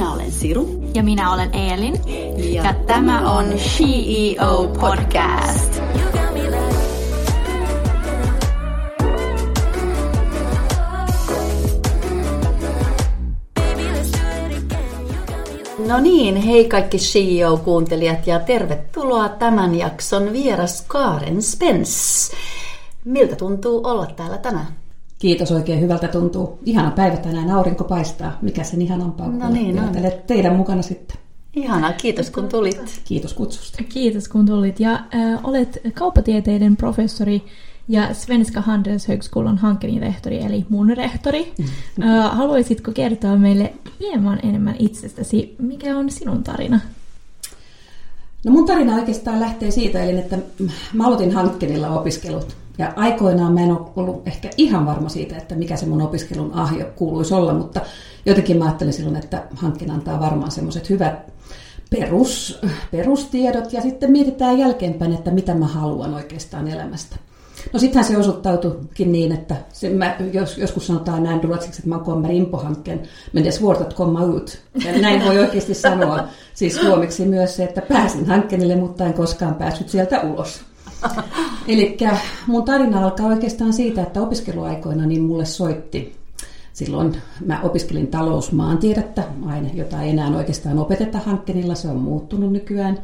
[0.00, 0.82] Minä olen Siru.
[0.94, 1.94] Ja minä olen Eelin.
[2.54, 5.80] Ja, ja tämä on CEO Podcast.
[15.88, 22.36] No niin, hei kaikki CEO-kuuntelijat ja tervetuloa tämän jakson vieras Karen Spence.
[23.04, 24.79] Miltä tuntuu olla täällä tänään?
[25.20, 26.58] Kiitos, oikein hyvältä tuntuu.
[26.64, 28.38] Ihana päivä tänään, aurinko paistaa.
[28.42, 29.82] Mikä sen ihanampaa no niin, no.
[30.26, 31.16] teidän mukana sitten.
[31.56, 33.00] Ihana, kiitos kun tulit.
[33.04, 33.84] Kiitos kutsusta.
[33.88, 34.80] Kiitos kun tulit.
[34.80, 37.42] Ja äh, olet kauppatieteiden professori
[37.88, 41.52] ja Svenska Handelshögskolan hankkeen rehtori, eli mun rehtori.
[41.58, 42.02] Mm.
[42.02, 45.54] Äh, haluaisitko kertoa meille hieman enemmän itsestäsi?
[45.58, 46.80] Mikä on sinun tarina?
[48.44, 50.38] No mun tarina oikeastaan lähtee siitä, eli että
[50.92, 55.54] mä aloitin hankkeenilla opiskelut ja aikoinaan mä en ole ollut ehkä ihan varma siitä, että
[55.54, 57.80] mikä se mun opiskelun ahjo kuuluisi olla, mutta
[58.26, 61.32] jotenkin mä ajattelin silloin, että hankkeen antaa varmaan semmoiset hyvät
[61.90, 67.16] perus, perustiedot ja sitten mietitään jälkeenpäin, että mitä mä haluan oikeastaan elämästä.
[67.72, 71.98] No sittenhän se osoittautuikin niin, että se, mä, jos, joskus sanotaan näin ruotsiksi, että mä
[71.98, 73.44] kommer in hankkeen, men
[73.94, 74.58] komma ut.
[74.84, 76.24] Ja näin voi oikeasti sanoa.
[76.54, 80.69] Siis suomeksi myös se, että pääsin hankkeenille, mutta en koskaan päässyt sieltä ulos.
[81.68, 81.96] Eli
[82.46, 86.20] mun tarina alkaa oikeastaan siitä, että opiskeluaikoina niin mulle soitti
[86.72, 92.98] silloin mä opiskelin talousmaantiedettä, aine, jota ei enää oikeastaan opeteta hankkeenilla, se on muuttunut nykyään.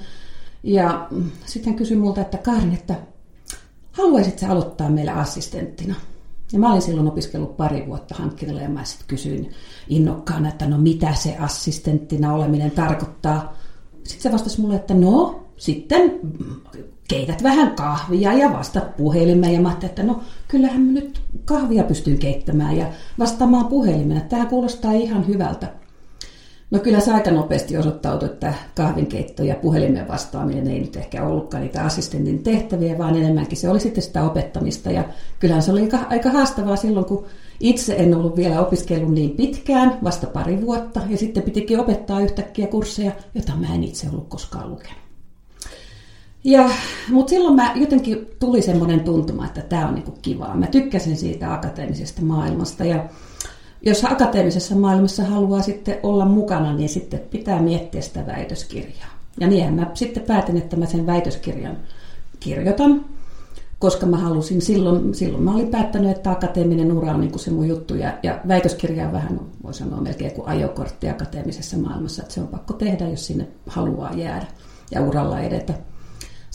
[0.63, 1.09] Ja
[1.47, 2.95] sitten kysyi multa, että Karin, että
[3.93, 5.95] haluaisit sä aloittaa meillä assistenttina?
[6.53, 9.51] Ja mä olin silloin opiskellut pari vuotta hankkeenilla ja mä sitten kysyin
[9.89, 13.57] innokkaana, että no mitä se assistenttina oleminen tarkoittaa.
[14.05, 16.21] Sitten se vastasi mulle, että no sitten
[17.09, 19.55] keität vähän kahvia ja vastat puhelimeen.
[19.55, 22.87] Ja mä ajattelin, että no kyllähän mä nyt kahvia pystyn keittämään ja
[23.19, 24.23] vastaamaan puhelimeen.
[24.23, 25.73] Tämä kuulostaa ihan hyvältä.
[26.71, 31.63] No kyllä se aika nopeasti osoittautui, että kahvinkeitto ja puhelimen vastaaminen ei nyt ehkä ollutkaan
[31.63, 34.91] niitä assistentin tehtäviä, vaan enemmänkin se oli sitten sitä opettamista.
[34.91, 35.05] Ja
[35.41, 37.25] kyllähän se oli aika, haastavaa silloin, kun
[37.61, 42.67] itse en ollut vielä opiskellut niin pitkään, vasta pari vuotta, ja sitten pitikin opettaa yhtäkkiä
[42.67, 45.06] kursseja, joita mä en itse ollut koskaan lukenut.
[46.47, 46.71] Ja,
[47.11, 50.57] mutta silloin mä jotenkin tuli semmoinen tuntuma, että tämä on niinku kivaa.
[50.57, 53.05] Mä tykkäsin siitä akateemisesta maailmasta ja
[53.83, 59.11] jos akateemisessa maailmassa haluaa sitten olla mukana, niin sitten pitää miettiä sitä väitöskirjaa.
[59.41, 61.77] Ja niinhän mä sitten päätin, että mä sen väitöskirjan
[62.41, 63.05] kirjoitan,
[63.79, 67.69] koska mä halusin silloin, silloin mä olin päättänyt, että akateeminen ura on niin se mun
[67.69, 67.95] juttu.
[67.95, 72.49] Ja, ja väitöskirja on vähän, voi sanoa melkein kuin ajokortti akateemisessa maailmassa, että se on
[72.49, 74.47] pakko tehdä, jos sinne haluaa jäädä
[74.91, 75.75] ja uralla edetä.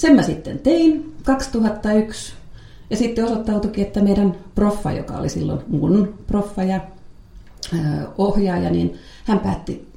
[0.01, 2.33] Sen mä sitten tein 2001
[2.89, 6.81] ja sitten osoittautuikin, että meidän proffa, joka oli silloin mun proffa ja
[8.17, 9.87] ohjaaja, niin hän päätti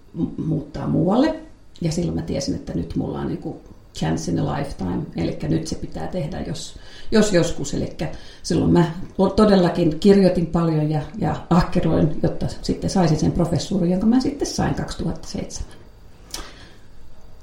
[0.46, 1.40] muuttaa muualle.
[1.80, 3.60] Ja silloin mä tiesin, että nyt mulla on niinku
[3.94, 6.78] chance in a lifetime, eli nyt se pitää tehdä, jos,
[7.10, 7.74] jos joskus.
[7.74, 7.96] Eli
[8.42, 8.90] silloin mä
[9.36, 14.74] todellakin kirjoitin paljon ja, ja ahkeroin, jotta sitten saisin sen professuurin, jonka mä sitten sain
[14.74, 15.83] 2007.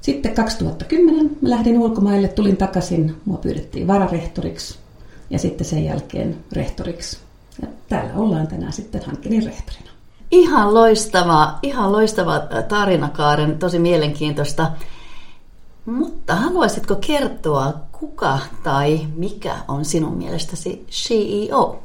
[0.02, 4.78] Sitten 2010 mä lähdin ulkomaille, tulin takaisin, mua pyydettiin vararehtoriksi
[5.30, 7.18] ja sitten sen jälkeen rehtoriksi.
[7.62, 9.90] Ja täällä ollaan tänään sitten hankkeen rehtorina.
[10.30, 14.70] Ihan loistava, ihan loistava tarina Kaaren, tosi mielenkiintoista.
[15.86, 21.82] Mutta haluaisitko kertoa, kuka tai mikä on sinun mielestäsi CEO?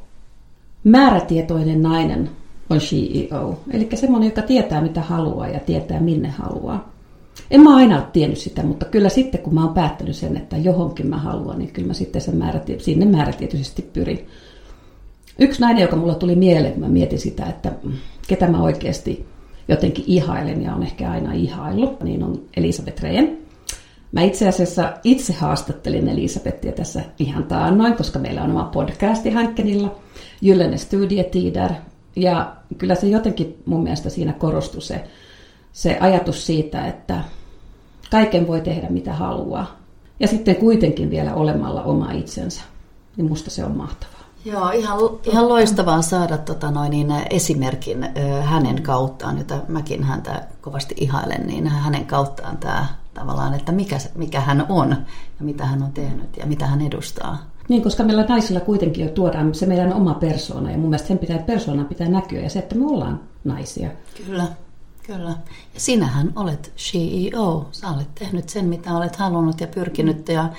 [0.83, 2.29] Määrätietoinen nainen
[2.69, 6.96] on CEO, eli semmoinen, joka tietää mitä haluaa ja tietää minne haluaa.
[7.51, 10.57] En mä aina ole tiennyt sitä, mutta kyllä sitten kun mä oon päättänyt sen, että
[10.57, 14.27] johonkin mä haluan, niin kyllä mä sitten sen määräti- sinne määrätietoisesti pyrin.
[15.39, 17.71] Yksi nainen, joka mulla tuli mieleen, kun mä mietin sitä, että
[18.27, 19.25] ketä mä oikeasti
[19.67, 23.37] jotenkin ihailen ja on ehkä aina ihaillut, niin on Elisabeth Rehn.
[24.11, 29.95] Mä itse asiassa itse haastattelin Elisabettia tässä ihan taannoin, koska meillä on oma podcasti Hankkenilla,
[30.43, 31.71] Gyllene Studietider.
[32.15, 35.03] Ja kyllä se jotenkin mun mielestä siinä korostui se,
[35.77, 37.23] se ajatus siitä, että
[38.11, 39.77] kaiken voi tehdä mitä haluaa.
[40.19, 42.61] Ja sitten kuitenkin vielä olemalla oma itsensä.
[43.17, 44.21] Niin musta se on mahtavaa.
[44.45, 50.47] Joo, ihan, ihan loistavaa saada tota noin, niin esimerkin ö, hänen kauttaan, jota mäkin häntä
[50.61, 54.89] kovasti ihailen, niin hänen kauttaan tämä tavallaan, että mikä, mikä hän on
[55.39, 57.37] ja mitä hän on tehnyt ja mitä hän edustaa.
[57.69, 61.17] Niin, koska meillä naisilla kuitenkin jo tuodaan se meidän oma persoona ja mun mielestä sen
[61.17, 63.89] pitää, persoona pitää näkyä ja se, että me ollaan naisia.
[64.25, 64.47] Kyllä.
[65.07, 65.29] Kyllä.
[65.73, 67.67] Ja sinähän olet CEO.
[67.71, 70.49] Sä olet tehnyt sen, mitä olet halunnut ja pyrkinyt ja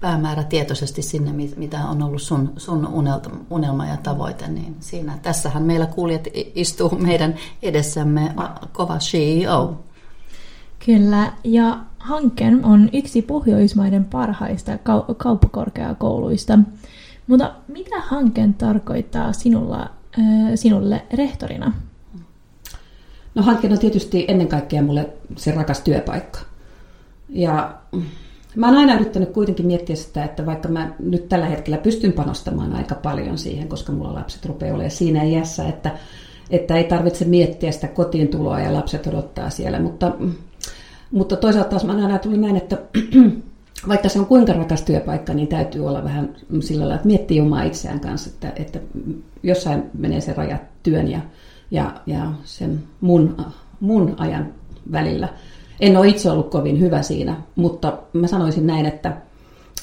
[0.00, 2.88] päämäärä tietoisesti sinne, mitä on ollut sun, sun
[3.50, 4.48] unelma ja tavoite.
[4.48, 8.34] Niin siinä, tässähän meillä kuulijat istuu meidän edessämme
[8.72, 9.80] kova CEO.
[10.86, 16.58] Kyllä, ja hankkeen on yksi Pohjoismaiden parhaista kau- kauppakorkeakouluista.
[17.26, 20.24] Mutta mitä hankkeen tarkoittaa sinulla, äh,
[20.54, 21.72] sinulle rehtorina?
[23.34, 26.38] No hankkeen on tietysti ennen kaikkea mulle se rakas työpaikka.
[27.28, 27.78] Ja
[28.56, 32.76] mä oon aina yrittänyt kuitenkin miettiä sitä, että vaikka mä nyt tällä hetkellä pystyn panostamaan
[32.76, 35.90] aika paljon siihen, koska mulla lapset rupeaa olemaan siinä iässä, että,
[36.50, 40.12] että ei tarvitse miettiä sitä kotiin tuloa ja lapset odottaa siellä, mutta,
[41.10, 42.78] mutta toisaalta taas mä aina ajatellut näin, että
[43.88, 47.62] vaikka se on kuinka rakas työpaikka, niin täytyy olla vähän sillä lailla, että miettii omaa
[47.62, 48.78] itseään kanssa, että, että
[49.42, 51.20] jossain menee se raja työn ja,
[51.70, 53.36] ja, ja sen mun,
[53.80, 54.54] mun ajan
[54.92, 55.28] välillä.
[55.80, 59.16] En ole itse ollut kovin hyvä siinä, mutta mä sanoisin näin, että,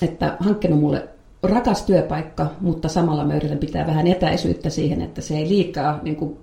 [0.02, 1.10] että hankkeen on mulle
[1.44, 6.16] rakas työpaikka, mutta samalla mä yritän pitää vähän etäisyyttä siihen, että se ei liikaa niin
[6.16, 6.38] kuin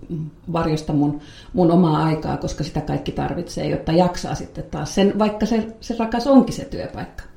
[0.53, 1.21] varjosta mun,
[1.53, 5.97] mun omaa aikaa, koska sitä kaikki tarvitsee, jotta jaksaa sitten taas sen, vaikka se, se
[5.99, 7.32] rakas onkin se työpaikka.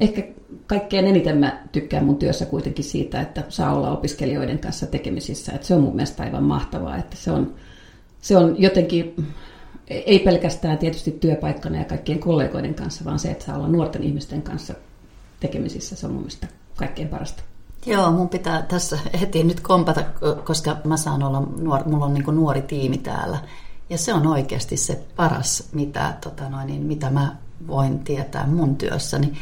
[0.00, 0.22] Ehkä
[0.66, 5.52] kaikkein eniten mä tykkään mun työssä kuitenkin siitä, että saa olla opiskelijoiden kanssa tekemisissä.
[5.52, 7.54] Että se on mun mielestä aivan mahtavaa, että se on,
[8.20, 9.14] se on jotenkin
[9.90, 14.42] ei pelkästään tietysti työpaikkana ja kaikkien kollegoiden kanssa, vaan se, että saa olla nuorten ihmisten
[14.42, 14.74] kanssa
[15.40, 17.42] tekemisissä, se on mun mielestä kaikkein parasta.
[17.86, 20.04] Joo, mun pitää tässä heti nyt kompata,
[20.44, 23.38] koska mä saan olla nuori, mulla on niin nuori tiimi täällä.
[23.90, 27.36] Ja se on oikeasti se paras, mitä, tota noin, niin, mitä mä
[27.66, 29.32] voin tietää mun työssäni.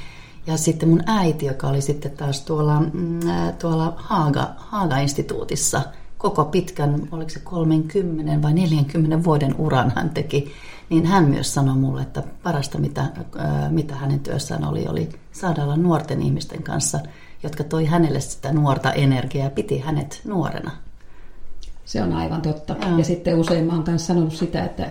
[0.46, 3.20] Ja sitten mun äiti, joka oli sitten taas tuolla, mm,
[3.58, 5.82] tuolla Haaga, Haaga-instituutissa–
[6.18, 10.52] koko pitkän, oliko se 30 vai 40 vuoden uran hän teki,
[10.90, 13.04] niin hän myös sanoi mulle, että parasta mitä,
[13.70, 17.00] mitä hänen työssään oli, oli saada olla nuorten ihmisten kanssa,
[17.42, 20.70] jotka toi hänelle sitä nuorta energiaa ja piti hänet nuorena.
[21.84, 22.76] Se on aivan totta.
[22.80, 24.90] Ja, ja sitten usein mä oon myös sanonut sitä, että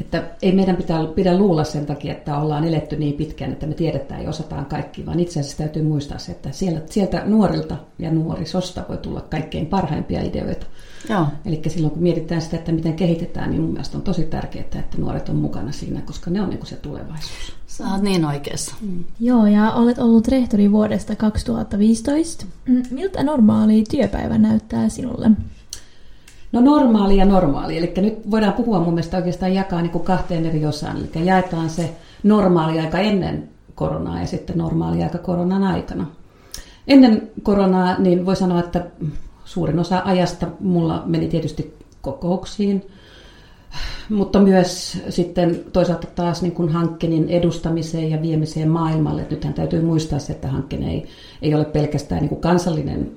[0.00, 3.74] että ei meidän pitää, pidä luulla sen takia, että ollaan eletty niin pitkään, että me
[3.74, 8.10] tiedetään ja osataan kaikki, vaan itse asiassa täytyy muistaa se, että sieltä, sieltä nuorilta ja
[8.10, 10.66] nuorisosta voi tulla kaikkein parhaimpia ideoita.
[11.08, 11.26] Joo.
[11.46, 14.98] Eli silloin kun mietitään sitä, että miten kehitetään, niin mun mielestä on tosi tärkeää, että
[14.98, 17.52] nuoret on mukana siinä, koska ne on niin kuin se tulevaisuus.
[17.66, 18.74] Sä oot niin oikeassa.
[18.80, 19.04] Mm.
[19.20, 22.46] Joo, ja olet ollut rehtori vuodesta 2015.
[22.68, 25.30] Mm, miltä normaali työpäivä näyttää sinulle?
[26.52, 27.78] No normaali ja normaali.
[27.78, 30.96] Eli nyt voidaan puhua mun mielestä oikeastaan jakaa niin kuin kahteen eri osaan.
[30.96, 36.06] Eli jaetaan se normaali aika ennen koronaa ja sitten normaali aika koronan aikana.
[36.88, 38.86] Ennen koronaa niin voi sanoa, että
[39.44, 42.86] suurin osa ajasta mulla meni tietysti kokouksiin,
[44.08, 49.26] mutta myös sitten toisaalta taas niin kuin hankkenin edustamiseen ja viemiseen maailmalle.
[49.30, 51.06] Nythän täytyy muistaa se, että hankkeen ei,
[51.42, 53.10] ei ole pelkästään niin kuin kansallinen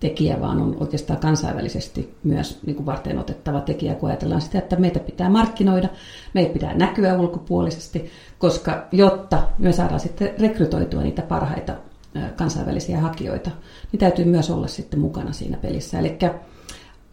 [0.00, 4.76] tekijä, vaan on oikeastaan kansainvälisesti myös niin kuin varten otettava tekijä, kun ajatellaan sitä, että
[4.76, 5.88] meitä pitää markkinoida,
[6.34, 11.74] meitä pitää näkyä ulkopuolisesti, koska jotta me saadaan sitten rekrytoitua niitä parhaita
[12.36, 13.50] kansainvälisiä hakijoita,
[13.92, 15.98] niin täytyy myös olla sitten mukana siinä pelissä.
[15.98, 16.18] Eli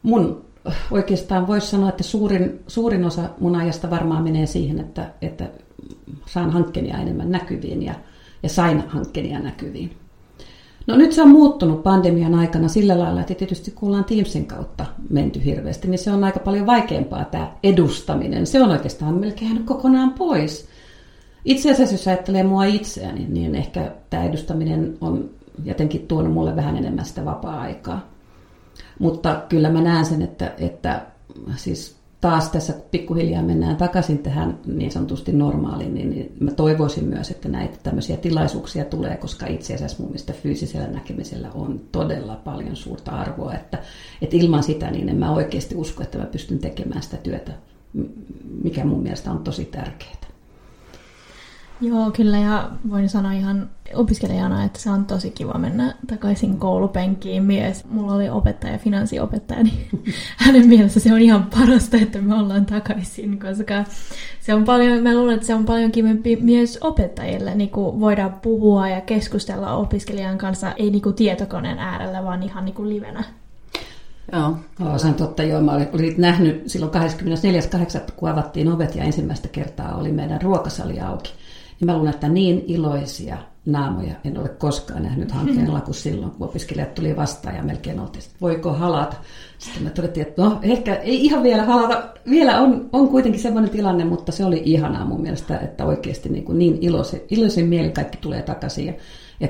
[0.03, 0.45] mun
[0.91, 5.49] oikeastaan voisi sanoa, että suurin, suurin osa mun ajasta varmaan menee siihen, että, että
[6.25, 7.93] saan hankkenia enemmän näkyviin ja,
[8.43, 9.97] ja sain hankkenia näkyviin.
[10.87, 14.85] No nyt se on muuttunut pandemian aikana sillä lailla, että tietysti kun ollaan Teamsin kautta
[15.09, 18.47] menty hirveästi, niin se on aika paljon vaikeampaa tämä edustaminen.
[18.47, 20.67] Se on oikeastaan melkein kokonaan pois.
[21.45, 25.29] Itse asiassa, jos ajattelee mua itseäni, niin ehkä tämä edustaminen on
[25.63, 28.07] jotenkin tuonut mulle vähän enemmän sitä vapaa-aikaa.
[28.99, 31.05] Mutta kyllä mä näen sen, että, että
[31.55, 37.31] siis taas tässä pikkuhiljaa mennään takaisin tähän niin sanotusti normaaliin, niin, niin mä toivoisin myös,
[37.31, 42.75] että näitä tämmöisiä tilaisuuksia tulee, koska itse asiassa mun mielestä fyysisellä näkemisellä on todella paljon
[42.75, 43.77] suurta arvoa, että,
[44.21, 47.51] että ilman sitä niin en mä oikeasti usko, että mä pystyn tekemään sitä työtä,
[48.63, 50.26] mikä mun mielestä on tosi tärkeää.
[51.81, 57.43] Joo, kyllä ja voin sanoa ihan opiskelijana, että se on tosi kiva mennä takaisin koulupenkiin
[57.43, 57.85] myös.
[57.85, 59.89] Mulla oli opettaja, finanssiopettaja, niin
[60.37, 63.83] hänen mielessä se on ihan parasta, että me ollaan takaisin, koska
[64.41, 68.33] se on paljon, mä luulen, että se on paljon kivempi myös opettajille, niin kuin voidaan
[68.33, 73.23] puhua ja keskustella opiskelijan kanssa, ei niin kuin tietokoneen äärellä, vaan ihan niin kuin livenä.
[74.31, 74.57] Joo.
[74.81, 75.61] Oh, se on totta, joo.
[75.61, 78.11] Mä olin nähnyt silloin 24.8.
[78.15, 81.33] kun avattiin ovet ja ensimmäistä kertaa oli meidän ruokasali auki.
[81.79, 86.47] Ja mä luulen, että niin iloisia naamoja en ole koskaan nähnyt hankkeella kuin silloin, kun
[86.47, 89.15] opiskelijat tuli vastaan ja melkein oltiin, että voiko halata.
[89.57, 92.03] Sitten me todettiin, että no ehkä ei ihan vielä halata.
[92.29, 96.43] Vielä on, on kuitenkin sellainen tilanne, mutta se oli ihanaa mun mielestä, että oikeasti niin,
[96.43, 98.85] kuin niin iloisin, iloisin mieli kaikki tulee takaisin.
[98.85, 98.93] Ja,
[99.39, 99.47] ja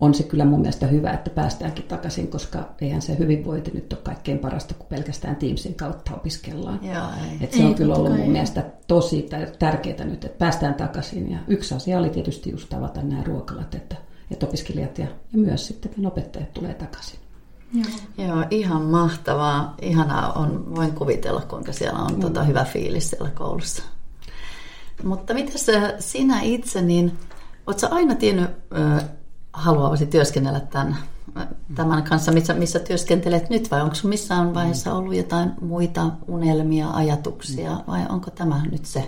[0.00, 4.00] on se kyllä mun mielestä hyvä, että päästäänkin takaisin, koska eihän se hyvinvointi nyt ole
[4.02, 6.80] kaikkein parasta, kun pelkästään Teamsin kautta opiskellaan.
[6.82, 7.38] Joo, ei.
[7.40, 8.28] Et se Ei, on kyllä ollut mun ei.
[8.28, 11.30] mielestä tosi tärkeää nyt, että päästään takaisin.
[11.30, 13.96] Ja yksi asia oli tietysti just tavata nämä ruokalat, että,
[14.30, 17.18] että opiskelijat ja, ja myös sitten opettajat tulee takaisin.
[17.74, 18.28] Joo.
[18.28, 19.74] Joo, ihan mahtavaa.
[19.82, 23.82] Ihanaa on, voin kuvitella, kuinka siellä on tota, hyvä fiilis siellä koulussa.
[25.04, 27.18] Mutta mitä sä, sinä itse, niin
[27.66, 29.00] ootko aina tiennyt ö,
[29.54, 30.96] haluavasi työskennellä tämän,
[31.74, 37.80] tämän kanssa, missä, missä työskentelet nyt, vai onko missään vaiheessa ollut jotain muita unelmia, ajatuksia,
[37.86, 39.00] vai onko tämä nyt se,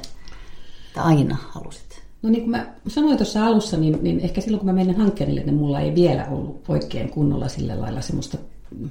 [0.86, 2.02] että aina halusit?
[2.22, 5.40] No niin kuin mä sanoin tuossa alussa, niin, niin ehkä silloin kun mä menin hankkeelle,
[5.40, 8.38] niin mulla ei vielä ollut oikein kunnolla sillä lailla semmoista
[8.78, 8.88] mm,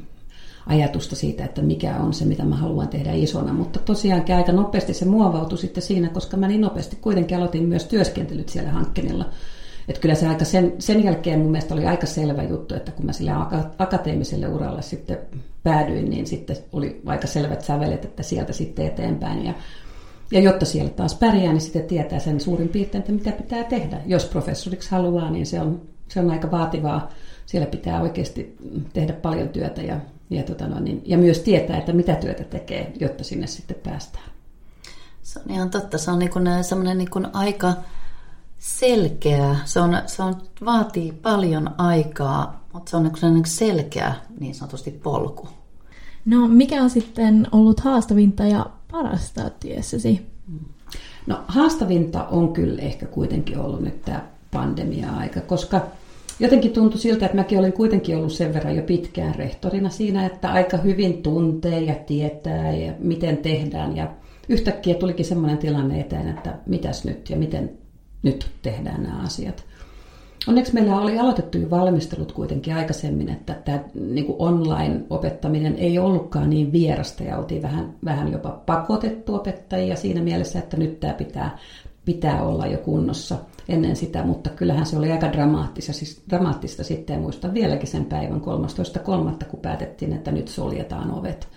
[0.67, 3.53] ajatusta siitä, että mikä on se, mitä mä haluan tehdä isona.
[3.53, 7.85] Mutta tosiaankin aika nopeasti se muovautui sitten siinä, koska mä niin nopeasti kuitenkin aloitin myös
[7.85, 9.25] työskentelyt siellä hankkeella.
[9.87, 13.05] Että kyllä se aika sen, sen jälkeen mun mielestä oli aika selvä juttu, että kun
[13.05, 15.17] mä sille aka- akateemiselle uralle sitten
[15.63, 19.45] päädyin, niin sitten oli aika selvät sävelet, että sieltä sitten eteenpäin.
[19.45, 19.53] Ja
[20.31, 24.01] ja jotta siellä taas pärjää, niin sitten tietää sen suurin piirtein, että mitä pitää tehdä.
[24.05, 27.09] Jos professoriksi haluaa, niin se on, se on aika vaativaa.
[27.45, 28.57] Siellä pitää oikeasti
[28.93, 29.99] tehdä paljon työtä ja,
[30.29, 34.29] ja, tota no, niin, ja myös tietää, että mitä työtä tekee, jotta sinne sitten päästään.
[35.21, 35.97] Se on ihan totta.
[35.97, 36.43] Se on niin kuin
[36.95, 37.73] niin kuin aika
[38.65, 39.55] selkeä.
[39.65, 44.91] Se, on, se on, vaatii paljon aikaa, mutta se on niin kuin selkeä niin sanotusti
[44.91, 45.47] polku.
[46.25, 50.25] No, mikä on sitten ollut haastavinta ja parasta työssäsi?
[51.27, 55.81] No haastavinta on kyllä ehkä kuitenkin ollut nyt tämä pandemia-aika, koska
[56.39, 60.51] jotenkin tuntui siltä, että mäkin olin kuitenkin ollut sen verran jo pitkään rehtorina siinä, että
[60.51, 63.95] aika hyvin tuntee ja tietää ja miten tehdään.
[63.95, 64.07] Ja
[64.49, 67.84] yhtäkkiä tulikin semmoinen tilanne eteen, että mitäs nyt ja miten
[68.25, 69.63] nyt tehdään nämä asiat.
[70.47, 76.49] Onneksi meillä oli aloitettu jo valmistelut kuitenkin aikaisemmin, että tämä niin kuin online-opettaminen ei ollutkaan
[76.49, 81.57] niin vierasta ja oltiin vähän, vähän jopa pakotettu opettajia siinä mielessä, että nyt tämä pitää,
[82.05, 83.37] pitää olla jo kunnossa
[83.69, 88.41] ennen sitä, mutta kyllähän se oli aika dramaattista, siis dramaattista sitten, muistan vieläkin sen päivän
[89.39, 91.47] 13.3., kun päätettiin, että nyt suljetaan ovet.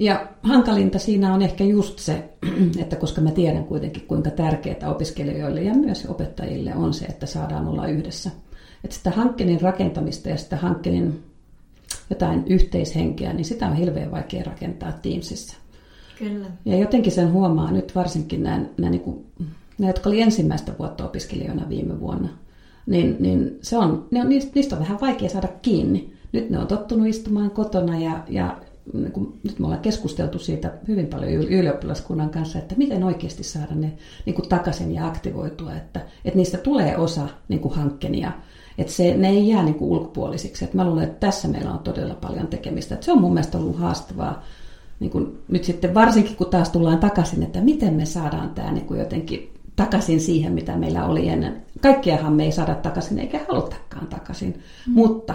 [0.00, 2.24] Ja hankalinta siinä on ehkä just se,
[2.82, 7.68] että koska mä tiedän kuitenkin kuinka tärkeää opiskelijoille ja myös opettajille on se, että saadaan
[7.68, 8.30] olla yhdessä.
[8.84, 11.18] Että sitä hankkeiden rakentamista ja sitä hankkeiden
[12.10, 15.56] jotain yhteishenkeä, niin sitä on hirveän vaikea rakentaa Teamsissa.
[16.18, 16.46] Kyllä.
[16.64, 19.26] Ja jotenkin sen huomaa nyt varsinkin nämä, nämä, niin kuin,
[19.78, 22.28] nämä jotka oli ensimmäistä vuotta opiskelijoina viime vuonna,
[22.86, 26.12] niin, niin se on, ne on, niistä, niistä on vähän vaikea saada kiinni.
[26.32, 28.56] Nyt ne on tottunut istumaan kotona ja, ja
[28.92, 33.74] niin kuin, nyt me ollaan keskusteltu siitä hyvin paljon ylioppilaskunnan kanssa, että miten oikeasti saada
[33.74, 33.92] ne
[34.26, 38.32] niin kuin takaisin ja aktivoitua, että, että niistä tulee osa niin kuin hankkenia,
[38.78, 40.64] että se, ne ei jää niin kuin ulkopuolisiksi.
[40.64, 42.94] Että mä luulen, että tässä meillä on todella paljon tekemistä.
[42.94, 44.42] Että se on mun mielestä ollut haastavaa,
[45.00, 48.86] niin kuin nyt sitten varsinkin kun taas tullaan takaisin, että miten me saadaan tämä niin
[48.86, 51.62] kuin jotenkin takaisin siihen, mitä meillä oli ennen.
[51.80, 54.48] Kaikkiahan me ei saada takaisin eikä halutakaan takaisin,
[54.86, 54.92] mm.
[54.92, 55.34] mutta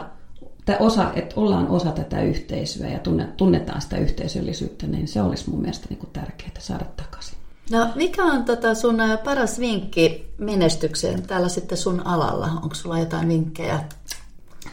[0.65, 2.99] tämä osa, että ollaan osa tätä yhteisöä ja
[3.37, 7.37] tunnetaan sitä yhteisöllisyyttä, niin se olisi mun mielestä niin kuin tärkeää saada takaisin.
[7.71, 12.47] No mikä on tota sun paras vinkki menestykseen täällä sitten sun alalla?
[12.47, 13.79] Onko sulla jotain vinkkejä?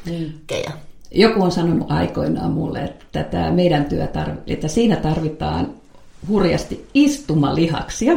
[0.06, 0.72] vinkkejä?
[1.10, 5.74] Joku on sanonut aikoinaan mulle, että tämä meidän työ, tarv- että siinä tarvitaan
[6.28, 8.14] hurjasti istumalihaksia,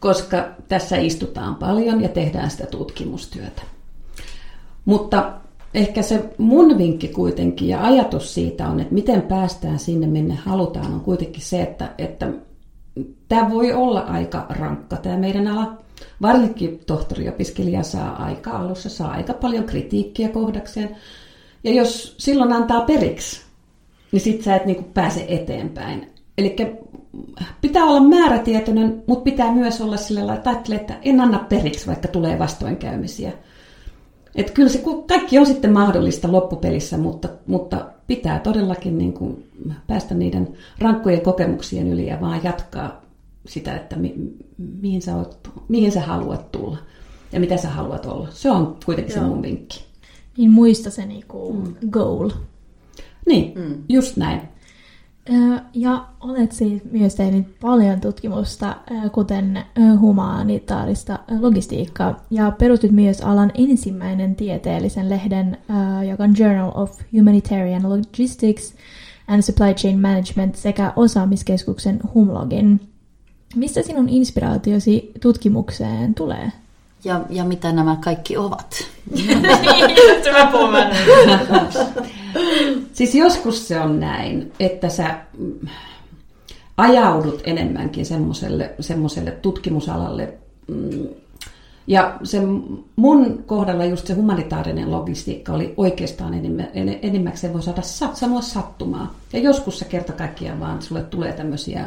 [0.00, 3.62] koska tässä istutaan paljon ja tehdään sitä tutkimustyötä.
[4.84, 5.32] Mutta
[5.74, 10.94] ehkä se mun vinkki kuitenkin ja ajatus siitä on, että miten päästään sinne, minne halutaan,
[10.94, 12.32] on kuitenkin se, että, että
[13.28, 15.78] tämä voi olla aika rankka tämä meidän ala.
[16.22, 20.96] Varsinkin tohtoriopiskelija saa aika alussa, saa aika paljon kritiikkiä kohdakseen.
[21.64, 23.40] Ja jos silloin antaa periksi,
[24.12, 26.10] niin sit sä et niinku pääse eteenpäin.
[26.38, 26.56] Eli
[27.60, 32.08] pitää olla määrätietoinen, mutta pitää myös olla sillä lailla, että että en anna periksi, vaikka
[32.08, 33.32] tulee vastoinkäymisiä.
[34.38, 39.46] Että kyllä se kaikki on sitten mahdollista loppupelissä, mutta, mutta pitää todellakin niin kuin
[39.86, 43.02] päästä niiden rankkojen kokemuksien yli ja vaan jatkaa
[43.46, 44.14] sitä, että mi,
[44.58, 46.78] mihin, sä oot, mihin sä haluat tulla
[47.32, 48.28] ja mitä sä haluat olla.
[48.30, 49.24] Se on kuitenkin Joo.
[49.24, 49.84] se mun vinkki.
[50.36, 51.90] Niin muista se niinku mm.
[51.90, 52.30] goal.
[53.26, 53.82] Niin, mm.
[53.88, 54.40] just näin.
[55.74, 58.76] Ja olet siis myös tehnyt paljon tutkimusta,
[59.12, 59.64] kuten
[60.00, 65.58] humanitaarista logistiikkaa, ja perustit myös alan ensimmäinen tieteellisen lehden,
[66.08, 68.74] joka on Journal of Humanitarian Logistics
[69.28, 72.80] and Supply Chain Management sekä osaamiskeskuksen Humlogin.
[73.54, 76.52] Mistä sinun inspiraatiosi tutkimukseen tulee?
[77.04, 78.86] Ja, ja mitä nämä kaikki ovat?
[82.92, 85.68] siis joskus se on näin, että sä mm,
[86.76, 90.34] ajaudut enemmänkin semmoiselle, semmoiselle tutkimusalalle,
[90.66, 91.08] mm,
[91.88, 92.40] ja se
[92.96, 96.34] mun kohdalla just se humanitaarinen logistiikka oli oikeastaan
[97.02, 97.82] enimmäkseen voi saada
[98.12, 99.14] sanoa sattumaa.
[99.32, 101.84] Ja joskus se kerta kaikkiaan vaan sulle tulee tämmöisiä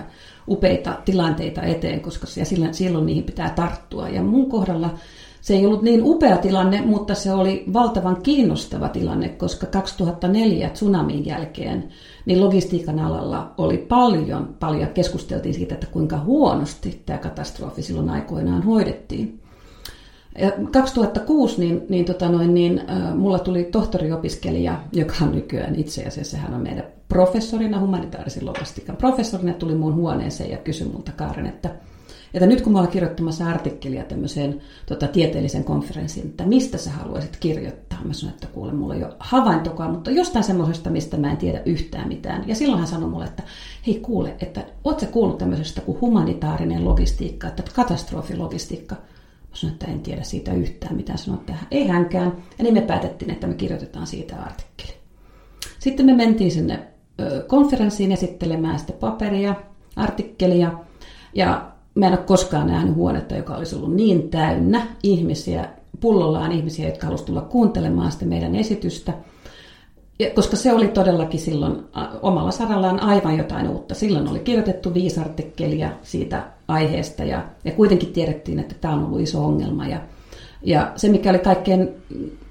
[0.47, 4.09] upeita tilanteita eteen, koska silloin, silloin niihin pitää tarttua.
[4.09, 4.93] Ja mun kohdalla
[5.41, 11.25] se ei ollut niin upea tilanne, mutta se oli valtavan kiinnostava tilanne, koska 2004 tsunamin
[11.25, 11.89] jälkeen
[12.25, 18.63] niin logistiikan alalla oli paljon, paljon keskusteltiin siitä, että kuinka huonosti tämä katastrofi silloin aikoinaan
[18.63, 19.41] hoidettiin.
[20.39, 26.03] Ja 2006 niin, niin, tota noin, niin äh, mulla tuli tohtoriopiskelija, joka on nykyään itse
[26.05, 31.45] asiassa, hän on meidän professorina, humanitaarisen logistiikan professorina, tuli mun huoneeseen ja kysyi multa Kaaren,
[31.45, 31.69] että,
[32.33, 37.37] että nyt kun mä olen kirjoittamassa artikkelia tämmöiseen tota, tieteellisen konferenssiin, että mistä sä haluaisit
[37.37, 37.99] kirjoittaa?
[38.03, 41.61] Mä sanoin, että kuule, mulla ei ole havaintokaa, mutta jostain semmoisesta, mistä mä en tiedä
[41.65, 42.47] yhtään mitään.
[42.47, 43.43] Ja silloin hän sanoi mulle, että
[43.87, 48.95] hei kuule, että oot sä kuullut tämmöisestä kuin humanitaarinen logistiikka, että katastrofilogistiikka?
[48.95, 51.17] Mä sanoin, että en tiedä siitä yhtään mitään.
[51.17, 52.33] Sanoin, että ei hänkään.
[52.57, 54.93] Ja niin me päätettiin, että me kirjoitetaan siitä artikkeli.
[55.79, 56.79] Sitten me mentiin sinne
[57.47, 59.55] konferenssiin esittelemään sitä paperia,
[59.95, 60.73] artikkelia.
[61.33, 65.69] Ja mä en ole koskaan nähnyt huonetta, joka olisi ollut niin täynnä ihmisiä,
[65.99, 69.13] pullollaan ihmisiä, jotka halusivat tulla kuuntelemaan sitä meidän esitystä–
[70.21, 71.79] ja, koska se oli todellakin silloin
[72.21, 73.95] omalla sarallaan aivan jotain uutta.
[73.95, 79.21] Silloin oli kirjoitettu viisi artikkelia siitä aiheesta ja, ja kuitenkin tiedettiin, että tämä on ollut
[79.21, 79.87] iso ongelma.
[79.87, 80.01] Ja,
[80.63, 81.89] ja se, mikä oli kaikkein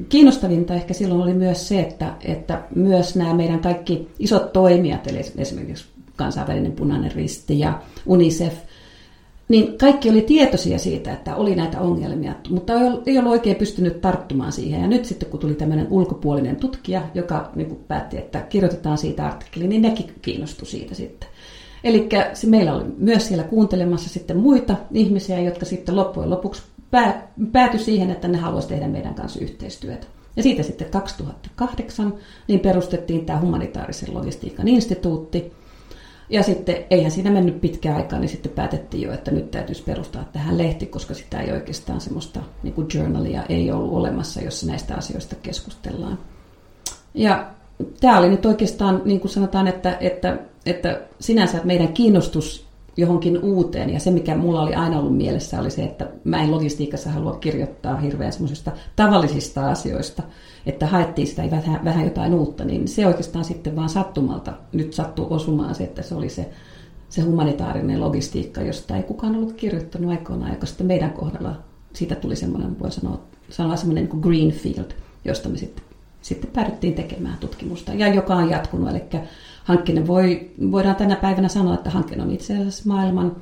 [0.09, 5.20] kiinnostavinta ehkä silloin oli myös se, että, että myös nämä meidän kaikki isot toimijat, eli
[5.38, 5.85] esimerkiksi
[6.16, 8.54] kansainvälinen punainen risti ja UNICEF,
[9.50, 12.73] niin kaikki oli tietoisia siitä, että oli näitä ongelmia, mutta
[13.07, 14.80] ei ollut oikein pystynyt tarttumaan siihen.
[14.80, 19.26] Ja nyt sitten kun tuli tämmöinen ulkopuolinen tutkija, joka niin kuin päätti, että kirjoitetaan siitä
[19.26, 21.28] artikkeli, niin nekin kiinnostui siitä sitten.
[21.85, 22.09] Eli
[22.47, 26.62] meillä oli myös siellä kuuntelemassa sitten muita ihmisiä, jotka sitten loppujen lopuksi
[27.53, 30.07] päätyi siihen, että ne haluaisivat tehdä meidän kanssa yhteistyötä.
[30.37, 32.14] Ja siitä sitten 2008
[32.48, 35.53] niin perustettiin tämä humanitaarisen logistiikan instituutti,
[36.31, 40.25] ja sitten eihän siinä mennyt pitkä aikaa, niin sitten päätettiin jo, että nyt täytyisi perustaa
[40.33, 44.95] tähän lehti, koska sitä ei oikeastaan semmoista niin kuin journalia ei ollut olemassa, jossa näistä
[44.95, 46.19] asioista keskustellaan.
[47.14, 47.51] Ja
[48.01, 53.90] tämä oli nyt oikeastaan, niin kuin sanotaan, että, että, että sinänsä meidän kiinnostus johonkin uuteen.
[53.90, 57.37] Ja se, mikä mulla oli aina ollut mielessä, oli se, että mä en logistiikassa halua
[57.37, 60.22] kirjoittaa hirveän semmoisista tavallisista asioista,
[60.66, 65.26] että haettiin sitä vähän, vähän jotain uutta, niin se oikeastaan sitten vaan sattumalta nyt sattuu
[65.31, 66.50] osumaan se, että se oli se,
[67.09, 71.57] se humanitaarinen logistiikka, josta ei kukaan ollut kirjoittanut aikoinaan, joka sitten meidän kohdalla
[71.92, 74.90] siitä tuli semmoinen, voi sanoa, sanoa semmoinen niin greenfield,
[75.24, 75.85] josta me sitten,
[76.22, 79.03] sitten päädyttiin tekemään tutkimusta, ja joka on jatkunut, eli
[79.70, 83.37] Hankkinen voi, voidaan tänä päivänä sanoa, että Hankkinen on itse asiassa maailman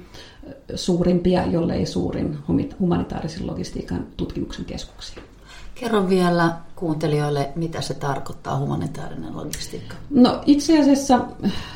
[0.74, 2.38] suurimpia, jollei suurin
[2.80, 5.22] humanitaarisen logistiikan tutkimuksen keskuksia.
[5.74, 9.94] Kerro vielä kuuntelijoille, mitä se tarkoittaa humanitaarinen logistiikka.
[10.10, 11.20] No itse asiassa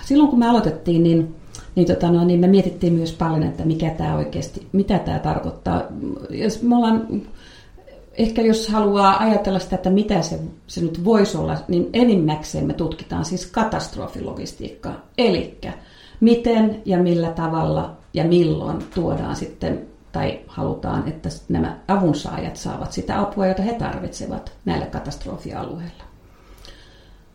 [0.04, 1.34] silloin kun me aloitettiin, niin,
[1.74, 5.82] niin, tota, no, niin me mietittiin myös paljon, että mikä tämä oikeasti, mitä tämä tarkoittaa.
[6.30, 7.06] Jos me ollaan
[8.14, 12.72] ehkä jos haluaa ajatella sitä, että mitä se, se nyt voisi olla, niin enimmäkseen me
[12.72, 15.00] tutkitaan siis katastrofilogistiikkaa.
[15.18, 15.58] Eli
[16.20, 23.20] miten ja millä tavalla ja milloin tuodaan sitten tai halutaan, että nämä avunsaajat saavat sitä
[23.20, 26.04] apua, jota he tarvitsevat näillä katastrofialueilla.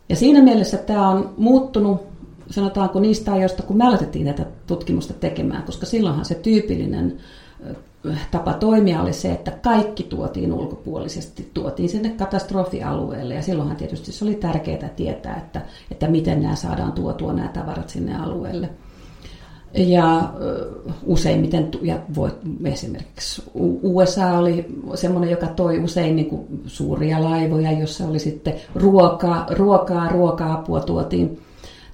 [0.10, 2.02] Ja siinä mielessä tämä on muuttunut,
[2.50, 7.18] sanotaanko niistä ajoista, kun me aloitettiin tätä tutkimusta tekemään, koska silloinhan se tyypillinen
[8.32, 14.26] tapa toimia oli se, että kaikki tuotiin ulkopuolisesti, tuotiin sinne katastrofialueelle ja silloinhan tietysti se
[14.26, 18.70] oli tärkeää tietää, että, että miten nämä saadaan tuotua nämä tavarat sinne alueelle.
[19.74, 20.34] Ja
[21.06, 22.32] useimmiten, ja voi,
[22.66, 23.44] esimerkiksi
[23.84, 30.10] USA oli semmoinen, joka toi usein niin kuin suuria laivoja, jossa oli sitten ruokaa, ruokaa,
[30.10, 31.40] ruoka-apua tuotiin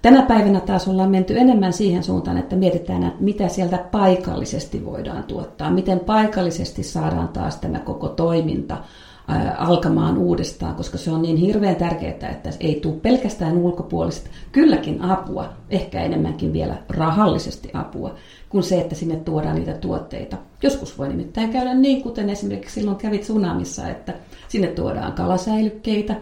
[0.04, 5.24] Tänä päivänä taas ollaan menty enemmän siihen suuntaan, että mietitään, että mitä sieltä paikallisesti voidaan
[5.24, 8.78] tuottaa, miten paikallisesti saadaan taas tämä koko toiminta
[9.58, 15.54] alkamaan uudestaan, koska se on niin hirveän tärkeää, että ei tule pelkästään ulkopuolista, kylläkin apua,
[15.70, 18.16] ehkä enemmänkin vielä rahallisesti apua,
[18.50, 20.38] kuin se, että sinne tuodaan niitä tuotteita.
[20.64, 24.14] Joskus voi nimittäin käydä niin, kuten esimerkiksi silloin kävit tsunamissa, että
[24.48, 26.16] sinne tuodaan kalasäilykkeitä,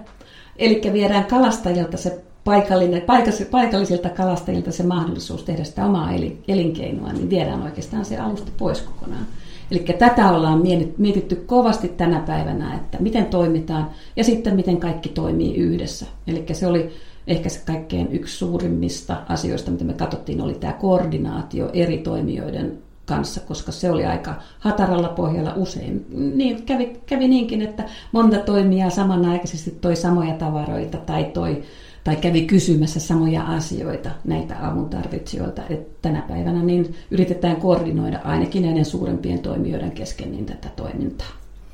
[0.57, 3.03] eli viedään kalastajilta se paikallinen,
[3.51, 6.09] paikallisilta kalastajilta se mahdollisuus tehdä sitä omaa
[6.47, 9.27] elinkeinoa, niin viedään oikeastaan se alusta pois kokonaan.
[9.71, 10.61] Eli tätä ollaan
[10.97, 16.05] mietitty kovasti tänä päivänä, että miten toimitaan ja sitten miten kaikki toimii yhdessä.
[16.27, 16.89] Eli se oli
[17.27, 23.41] ehkä se kaikkein yksi suurimmista asioista, mitä me katsottiin, oli tämä koordinaatio eri toimijoiden kanssa,
[23.41, 26.05] koska se oli aika hataralla pohjalla usein.
[26.35, 31.63] Niin, kävi, kävi niinkin, että monta toimijaa samanaikaisesti toi samoja tavaroita tai toi
[32.03, 35.61] tai kävi kysymässä samoja asioita näitä avun tarvitsijoilta.
[35.69, 41.27] että tänä päivänä niin yritetään koordinoida ainakin näiden suurempien toimijoiden kesken niin tätä toimintaa.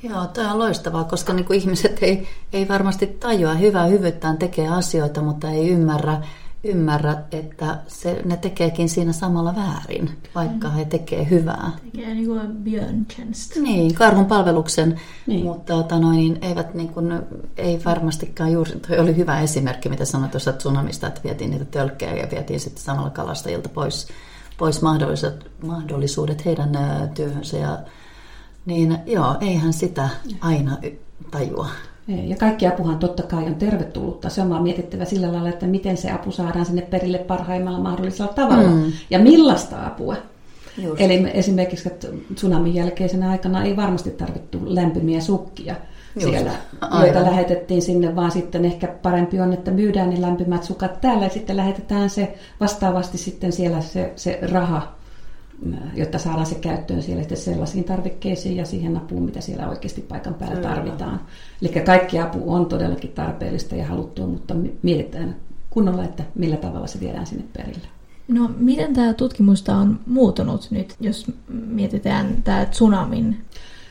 [0.03, 3.53] Joo, tämä on loistavaa, koska niin kuin ihmiset ei, ei varmasti tajua.
[3.53, 6.21] Hyvää hyvyyttään tekee asioita, mutta ei ymmärrä,
[6.63, 11.72] ymmärrä että se, ne tekeekin siinä samalla väärin, vaikka he tekee hyvää.
[11.84, 13.56] Tekee niin kuin björntjänst.
[13.56, 15.46] Niin, karhun palveluksen, niin.
[15.46, 17.20] mutta ota noin, niin eivät niin kuin,
[17.58, 22.15] ei varmastikaan juuri, toi oli hyvä esimerkki, mitä sanoit tuossa tsunamista, että vietiin niitä tölkkejä
[22.15, 24.08] ja vietiin sitten samalla kalastajilta pois,
[24.58, 26.70] pois mahdollisuudet, mahdollisuudet heidän
[27.13, 27.80] työhönsä ja
[28.65, 30.10] niin joo, eihän sitä
[30.41, 30.78] aina
[31.32, 31.70] tajua.
[32.08, 34.30] Ja kaikki apuhan totta kai on tervetullutta.
[34.30, 38.34] Se on vaan mietittävä sillä lailla, että miten se apu saadaan sinne perille parhaimmalla mahdollisella
[38.34, 38.70] tavalla.
[38.70, 38.91] Mm.
[39.10, 40.15] Ja millaista apua.
[40.78, 41.02] Just.
[41.02, 45.76] Eli esimerkiksi että tsunamin jälkeisenä aikana ei varmasti tarvittu lämpimiä sukkia
[46.15, 46.30] Just.
[46.30, 47.06] siellä, Aivan.
[47.06, 51.30] joita lähetettiin sinne, vaan sitten ehkä parempi on, että myydään ne lämpimät sukat täällä ja
[51.30, 54.96] sitten lähetetään se vastaavasti sitten siellä se, se raha
[55.97, 60.62] jotta saadaan se käyttöön siellä sellaisiin tarvikkeisiin ja siihen apuun, mitä siellä oikeasti paikan päällä
[60.62, 61.21] tarvitaan.
[61.62, 65.36] Eli kaikki apu on todellakin tarpeellista ja haluttua, mutta mietitään
[65.69, 67.88] kunnolla, että millä tavalla se viedään sinne perille.
[68.27, 73.38] No, miten tämä tutkimusta on muuttunut nyt, jos mietitään tämä tsunamin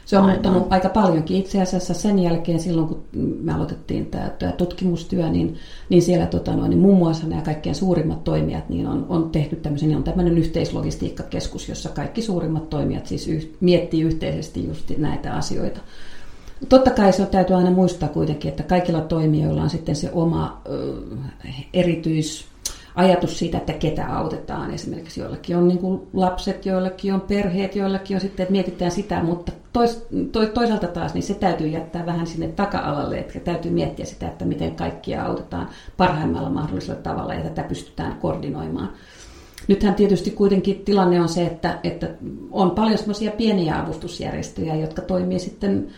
[0.07, 0.35] se on Aivan.
[0.35, 1.37] muuttunut aika paljonkin.
[1.37, 3.05] Itse asiassa sen jälkeen, silloin kun
[3.43, 5.57] me aloitettiin tämä, tämä tutkimustyö, niin,
[5.89, 9.57] niin siellä tota noin, niin muun muassa nämä kaikkein suurimmat toimijat niin on, on tehty
[9.57, 15.35] tämmöisen, niin on tämmöinen yhteislogistiikkakeskus, jossa kaikki suurimmat toimijat siis yh, miettii yhteisesti just näitä
[15.35, 15.81] asioita.
[16.69, 20.95] Totta kai se täytyy aina muistaa kuitenkin, että kaikilla toimijoilla on sitten se oma ö,
[21.73, 22.45] erityis
[22.97, 24.71] ajatus siitä, että ketä autetaan.
[24.71, 29.23] Esimerkiksi joillakin on niin kuin lapset, joillakin on perheet, joillakin on sitten, että mietitään sitä,
[29.23, 34.05] mutta tois, to, toisaalta taas niin se täytyy jättää vähän sinne taka-alalle, että täytyy miettiä
[34.07, 38.91] sitä, että miten kaikkia autetaan parhaimmalla mahdollisella tavalla ja tätä pystytään koordinoimaan.
[39.69, 42.09] Nythän tietysti kuitenkin tilanne on se, että, että
[42.51, 45.89] on paljon semmoisia pieniä avustusjärjestöjä, jotka toimii sitten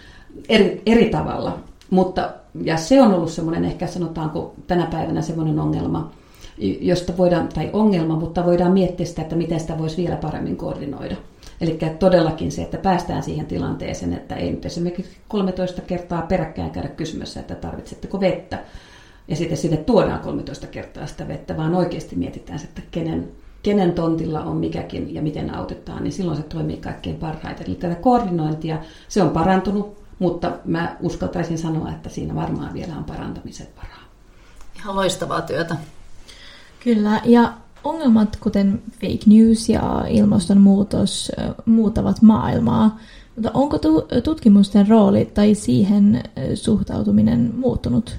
[0.49, 1.59] eri, eri tavalla.
[1.91, 2.31] Mutta,
[2.63, 6.11] ja se on ollut semmoinen ehkä sanotaanko tänä päivänä semmoinen ongelma,
[6.61, 11.16] josta voidaan, tai ongelma, mutta voidaan miettiä sitä, että miten sitä voisi vielä paremmin koordinoida.
[11.61, 16.88] Eli todellakin se, että päästään siihen tilanteeseen, että ei nyt esimerkiksi 13 kertaa peräkkäin käydä
[16.88, 18.59] kysymässä, että tarvitsetteko vettä,
[19.29, 23.29] ja sitten sinne tuodaan 13 kertaa sitä vettä, vaan oikeasti mietitään, että kenen,
[23.62, 27.66] kenen tontilla on mikäkin ja miten autetaan, niin silloin se toimii kaikkein parhaiten.
[27.66, 33.05] Eli tätä koordinointia, se on parantunut, mutta mä uskaltaisin sanoa, että siinä varmaan vielä on
[33.05, 34.05] parantamisen varaa.
[34.77, 35.77] Ihan loistavaa työtä.
[36.85, 37.53] Kyllä, ja
[37.85, 41.33] ongelmat kuten fake news ja ilmastonmuutos
[41.67, 42.99] muuttavat maailmaa.
[43.37, 43.79] Mutta onko
[44.25, 46.23] tutkimusten rooli tai siihen
[46.55, 48.19] suhtautuminen muuttunut?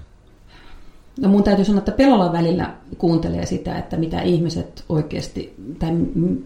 [1.19, 5.91] No mun täytyy sanoa, että pelolla välillä kuuntelee sitä, että mitä ihmiset oikeasti, tai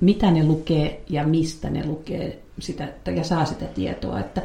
[0.01, 4.19] mitä ne lukee ja mistä ne lukee sitä, ja saa sitä tietoa.
[4.19, 4.41] Että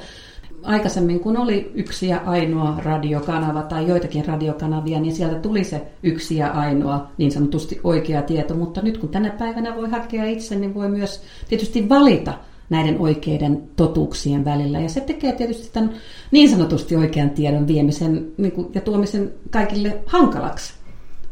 [0.62, 6.36] aikaisemmin, kun oli yksi ja ainoa radiokanava tai joitakin radiokanavia, niin sieltä tuli se yksi
[6.36, 8.54] ja ainoa niin sanotusti oikea tieto.
[8.54, 12.34] Mutta nyt kun tänä päivänä voi hakea itse, niin voi myös tietysti valita
[12.70, 14.80] näiden oikeiden totuuksien välillä.
[14.80, 15.90] Ja se tekee tietysti tämän
[16.30, 20.72] niin sanotusti oikean tiedon viemisen niin kuin, ja tuomisen kaikille hankalaksi.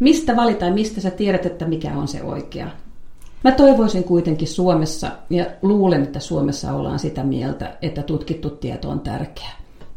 [0.01, 2.71] Mistä valitaan, mistä sä tiedät, että mikä on se oikea.
[3.47, 9.01] Mä toivoisin kuitenkin Suomessa, ja luulen, että Suomessa ollaan sitä mieltä, että tutkittu tieto on
[9.01, 9.51] tärkeä.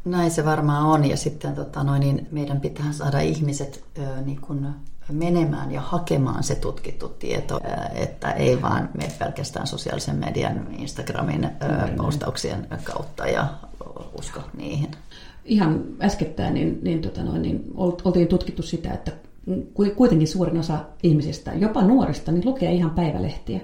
[0.06, 4.42] Näin se varmaan on, ja sitten tota, noin, niin meidän pitää saada ihmiset ö, niin
[4.42, 4.74] kun
[5.12, 7.60] menemään ja hakemaan se tutkittu tieto,
[7.96, 11.50] että ei vaan mene pelkästään sosiaalisen median, Instagramin
[11.98, 13.48] postauksien kautta ja
[14.20, 14.92] usko niihin.
[15.46, 19.12] Ihan äskettäin niin, niin, tota noin, niin oltiin tutkittu sitä, että
[19.96, 23.60] kuitenkin suurin osa ihmisistä, jopa nuorista, niin lukee ihan päivälehtiä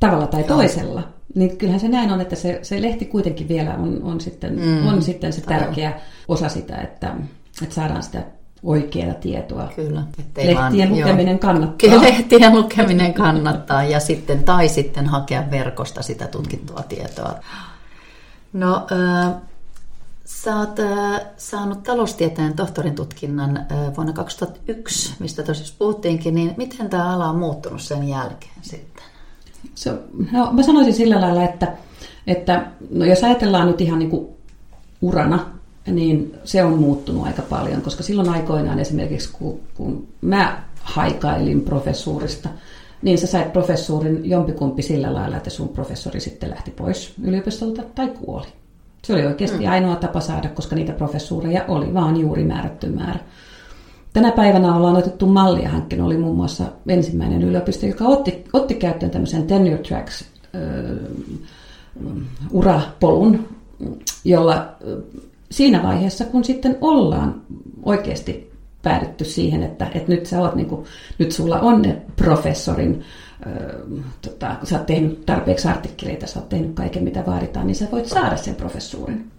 [0.00, 1.02] tavalla tai toisella.
[1.34, 4.86] Niin kyllähän se näin on, että se, se lehti kuitenkin vielä on, on, sitten, mm.
[4.86, 7.14] on sitten se tärkeä osa sitä, että,
[7.62, 8.24] että saadaan sitä
[8.62, 9.72] oikeaa tietoa.
[9.76, 10.02] Kyllä.
[10.36, 11.38] Lehtien vaan, lukeminen joo.
[11.38, 11.90] kannattaa.
[11.90, 17.34] Kyllä, lehtien lukeminen kannattaa ja sitten, tai sitten hakea verkosta sitä tutkittua tietoa.
[18.52, 19.34] No, äh,
[20.28, 26.90] Sä oot äh, saanut taloustieteen tohtorin tutkinnan äh, vuonna 2001, mistä tosiaan puhuttiinkin, niin miten
[26.90, 29.04] tämä ala on muuttunut sen jälkeen sitten?
[29.74, 29.94] Se,
[30.32, 31.72] no, mä sanoisin sillä lailla, että,
[32.26, 34.28] että no jos ajatellaan nyt ihan niin kuin
[35.02, 35.46] urana,
[35.86, 42.48] niin se on muuttunut aika paljon, koska silloin aikoinaan esimerkiksi, kun, kun mä haikailin professuurista,
[43.02, 48.08] niin sä sait professuurin jompikumpi sillä lailla, että sun professori sitten lähti pois yliopistolta tai
[48.08, 48.48] kuoli.
[49.08, 49.70] Se oli oikeasti mm.
[49.70, 53.20] ainoa tapa saada, koska niitä professuureja oli vaan juuri määrätty määrä.
[54.12, 55.68] Tänä päivänä ollaan otettu mallia.
[55.68, 60.24] Hankkeen oli muun muassa ensimmäinen yliopisto, joka otti, otti käyttöön tämmöisen tenure tracks
[62.50, 63.48] urapolun,
[64.24, 64.68] jolla
[65.50, 67.42] siinä vaiheessa, kun sitten ollaan
[67.82, 70.84] oikeasti päädytty siihen, että, että nyt, sä oot, niin kuin,
[71.18, 73.27] nyt sulla on ne professorin, äh,
[74.22, 77.88] tota, kun sä oot tehnyt tarpeeksi artikkeleita, sä oot tehnyt kaiken mitä vaaditaan, niin sä
[77.92, 79.30] voit saada sen professuurin.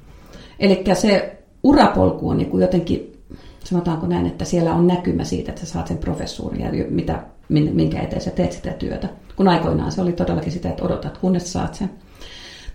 [0.60, 3.18] Eli se urapolku on niin kuin jotenkin,
[3.64, 8.02] sanotaanko näin, että siellä on näkymä siitä, että sä saat sen professuurin ja mitä, minkä
[8.02, 9.10] eteen sä teet sitä työtä.
[9.36, 11.90] Kun aikoinaan se oli todellakin sitä, että odotat, kunnes saat sen.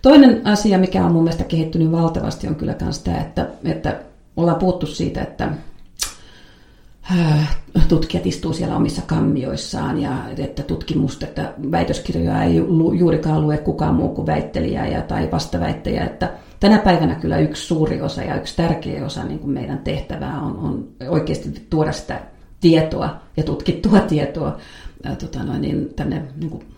[0.01, 3.99] Toinen asia, mikä on mun mielestä kehittynyt valtavasti, on kyllä myös tämä, että, että
[4.37, 5.49] ollaan puhuttu siitä, että
[7.87, 12.55] tutkijat istuu siellä omissa kammioissaan ja että tutkimusta, että väitöskirjoja ei
[12.97, 18.01] juurikaan lue kukaan muu kuin väittelijä ja, tai vastaväittäjä, että tänä päivänä kyllä yksi suuri
[18.01, 22.21] osa ja yksi tärkeä osa niin kuin meidän tehtävää on, on oikeasti tuoda sitä
[22.61, 24.57] tietoa ja tutkittua tietoa
[25.19, 26.74] tota noin, niin tänne niin kuin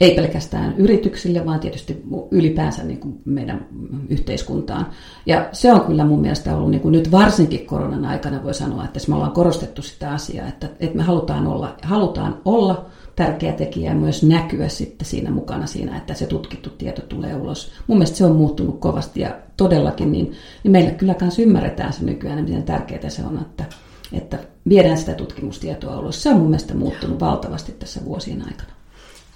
[0.00, 3.66] ei pelkästään yrityksille, vaan tietysti ylipäänsä niin kuin meidän
[4.08, 4.86] yhteiskuntaan.
[5.26, 8.84] Ja se on kyllä mun mielestä ollut niin kuin nyt varsinkin koronan aikana voi sanoa,
[8.84, 13.90] että me ollaan korostettu sitä asiaa, että, että me halutaan olla, halutaan olla tärkeä tekijä
[13.90, 17.72] ja myös näkyä sitten siinä mukana siinä, että se tutkittu tieto tulee ulos.
[17.86, 20.32] Mun mielestä se on muuttunut kovasti ja todellakin niin,
[20.64, 23.64] niin meillä kyllä myös ymmärretään se nykyään, miten tärkeää se on, että,
[24.12, 26.22] että viedään sitä tutkimustietoa ulos.
[26.22, 28.75] Se on mun mielestä muuttunut valtavasti tässä vuosien aikana.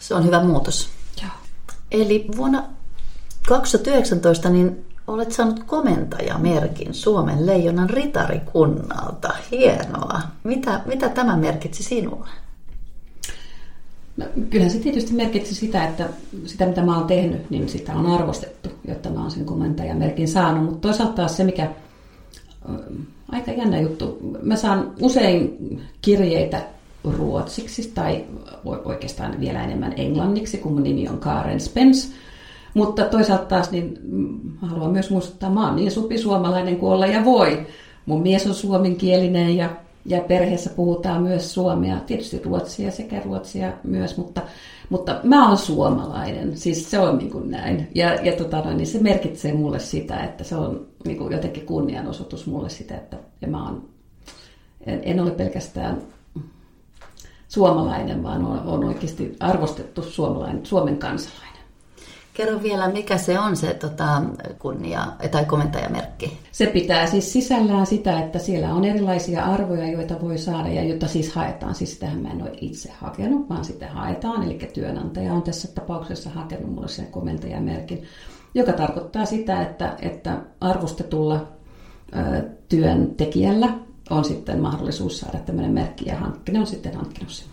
[0.01, 0.89] Se on hyvä muutos.
[1.23, 1.31] Joo.
[1.91, 2.65] Eli vuonna
[3.49, 9.35] 2019 niin olet saanut komentajamerkin Suomen leijonan ritarikunnalta.
[9.51, 10.21] Hienoa.
[10.45, 12.31] Mitä, mitä tämä merkitsi sinulle?
[14.17, 16.09] No, kyllähän se tietysti merkitsi sitä, että
[16.47, 20.65] sitä mitä mä oon tehnyt, niin sitä on arvostettu, jotta mä oon sen komentajamerkin saanut.
[20.65, 21.71] Mutta toisaalta taas se, mikä
[23.33, 25.59] aika jännä juttu, mä saan usein
[26.03, 26.63] kirjeitä
[27.05, 28.25] ruotsiksi tai
[28.65, 32.09] oikeastaan vielä enemmän englanniksi, kun mun nimi on Karen Spence.
[32.75, 37.25] Mutta toisaalta taas niin mm, haluan myös muistuttaa, mä oon niin supisuomalainen kuin olla ja
[37.25, 37.67] voi.
[38.07, 39.71] Mun mies on suomenkielinen ja,
[40.07, 44.43] ja perheessä puhutaan myös suomea, tietysti ruotsia sekä ruotsia myös, mutta,
[44.89, 47.89] mutta mä oon suomalainen, siis se on niin kuin näin.
[47.95, 52.47] Ja, ja tota, niin se merkitsee mulle sitä, että se on niin kuin jotenkin kunnianosoitus
[52.47, 53.89] mulle sitä, että ja mä oon,
[54.87, 56.03] en, en ole pelkästään
[57.51, 61.51] suomalainen, vaan on, on oikeasti arvostettu suomalainen, Suomen kansalainen.
[62.35, 64.23] Kerro vielä, mikä se on se tota,
[64.59, 66.39] kunnia tai komentajamerkki?
[66.53, 71.09] Se pitää siis sisällään sitä, että siellä on erilaisia arvoja, joita voi saada ja joita
[71.09, 71.75] siis haetaan.
[71.75, 74.43] Siis sitähän mä en ole itse hakenut, vaan sitä haetaan.
[74.43, 78.03] Eli työnantaja on tässä tapauksessa hakenut mulle sen komentajamerkin,
[78.55, 81.49] joka tarkoittaa sitä, että, että arvostetulla
[82.17, 83.69] ö, työntekijällä
[84.11, 87.47] on sitten mahdollisuus saada tämmöinen merkki ja hankkinen on sitten hankkinut sen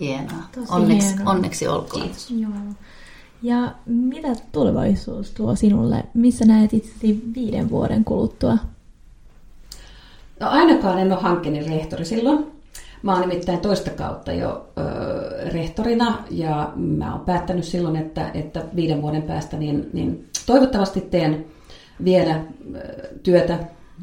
[0.00, 0.42] Hienoa.
[0.68, 1.30] onneksi, hienoa.
[1.32, 2.02] onneksi olkoon.
[2.02, 2.30] Kiitos.
[2.30, 2.52] Joo.
[3.42, 6.04] Ja mitä tulevaisuus tuo sinulle?
[6.14, 8.58] Missä näet itsesi viiden vuoden kuluttua?
[10.40, 12.46] No ainakaan en ole hankkeen rehtori silloin.
[13.02, 18.64] Mä oon nimittäin toista kautta jo ö, rehtorina ja mä oon päättänyt silloin, että, että
[18.76, 21.46] viiden vuoden päästä niin, niin toivottavasti teen
[22.04, 22.44] vielä
[23.22, 23.58] työtä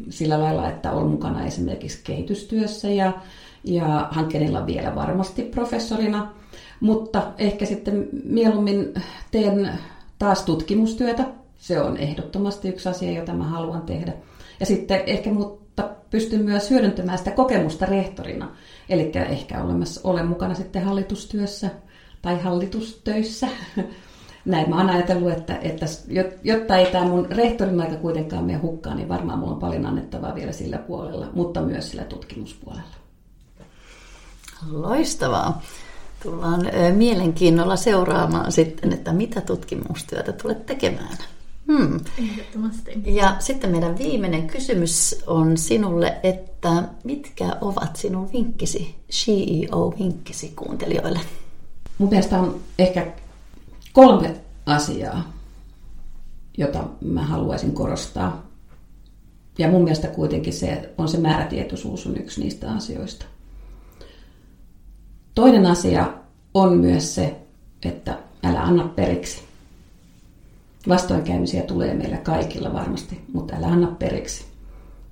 [0.09, 3.13] sillä lailla, että olen mukana esimerkiksi kehitystyössä ja,
[3.63, 6.33] ja hankkeenilla vielä varmasti professorina,
[6.79, 8.93] mutta ehkä sitten mieluummin
[9.31, 9.69] teen
[10.19, 11.25] taas tutkimustyötä.
[11.57, 14.13] Se on ehdottomasti yksi asia, jota mä haluan tehdä.
[14.59, 18.51] Ja sitten ehkä mutta pystyn myös hyödyntämään sitä kokemusta rehtorina.
[18.89, 21.69] Eli ehkä olemassa, olen mukana sitten hallitustyössä
[22.21, 23.47] tai hallitustöissä
[24.47, 25.85] näin mä oon ajatellut, että, että
[26.43, 30.35] jotta ei tämä mun rehtorin aika kuitenkaan mene hukkaan, niin varmaan mulla on paljon annettavaa
[30.35, 32.97] vielä sillä puolella, mutta myös sillä tutkimuspuolella.
[34.71, 35.61] Loistavaa.
[36.23, 36.61] Tullaan
[36.95, 41.17] mielenkiinnolla seuraamaan sitten, että mitä tutkimustyötä tulet tekemään.
[41.67, 41.99] Hmm.
[42.19, 43.01] Ehdottomasti.
[43.05, 51.19] Ja sitten meidän viimeinen kysymys on sinulle, että mitkä ovat sinun vinkkisi, CEO-vinkkisi kuuntelijoille?
[51.97, 53.07] Mun mielestä on ehkä
[53.97, 55.33] kolme asiaa,
[56.57, 58.47] jota mä haluaisin korostaa.
[59.57, 63.25] Ja mun mielestä kuitenkin se on se määrätietoisuus on yksi niistä asioista.
[65.35, 66.13] Toinen asia
[66.53, 67.35] on myös se,
[67.85, 69.43] että älä anna periksi.
[70.87, 74.45] Vastoinkäymisiä tulee meillä kaikilla varmasti, mutta älä anna periksi.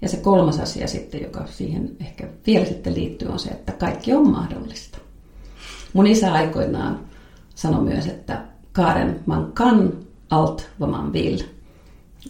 [0.01, 4.13] Ja se kolmas asia sitten, joka siihen ehkä vielä sitten liittyy, on se, että kaikki
[4.13, 4.97] on mahdollista.
[5.93, 6.99] Mun isä aikoinaan
[7.55, 9.93] sanoi myös, että Karen man kan
[10.29, 11.39] allt vad man vill.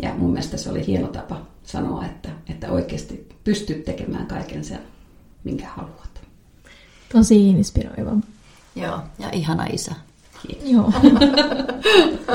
[0.02, 4.80] Ja mun mielestä se oli hieno tapa sanoa, että, että oikeasti pystyt tekemään kaiken sen,
[5.44, 6.22] minkä haluat.
[7.14, 8.12] Tosi inspiroiva.
[8.76, 9.96] Joo, ja ihana isä.
[10.48, 10.70] Kiitos.
[10.70, 10.92] Joo.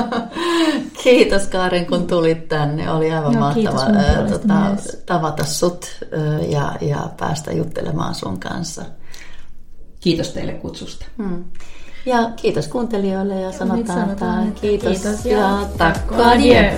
[1.03, 2.91] kiitos Kaaren, kun tulit tänne.
[2.91, 8.85] Oli aivan Joo, mahtava ää, tota, tavata sut ää, ja, ja päästä juttelemaan sun kanssa.
[9.99, 11.05] Kiitos teille kutsusta.
[11.17, 11.43] Hmm.
[12.05, 16.73] Ja kiitos kuuntelijoille ja sanotaan, sanotaan että kiitos, kiitos ja takko adieu.